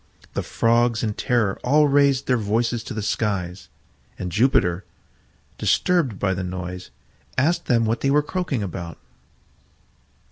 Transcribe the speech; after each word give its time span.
The 0.33 0.41
Frogs 0.41 1.03
in 1.03 1.13
terror 1.13 1.59
all 1.63 1.87
raised 1.87 2.25
their 2.25 2.35
voices 2.35 2.83
to 2.85 2.95
the 2.95 3.03
skies, 3.03 3.69
and 4.17 4.31
Jupiter, 4.31 4.83
disturbed 5.59 6.17
by 6.17 6.33
the 6.33 6.43
noise, 6.43 6.89
asked 7.37 7.67
them 7.67 7.85
what 7.85 8.01
they 8.01 8.09
were 8.09 8.23
croaking 8.23 8.63
about. 8.63 8.97